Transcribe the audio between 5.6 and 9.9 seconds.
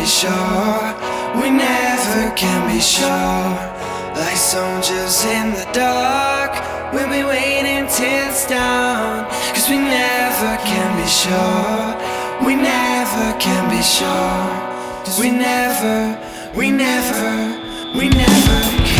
dark, we'll be waiting till it's dawn. Cause we